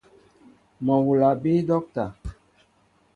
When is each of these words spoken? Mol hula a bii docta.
Mol 0.89 1.05
hula 1.09 1.29
a 1.33 1.37
bii 1.43 1.61
docta. 1.67 2.05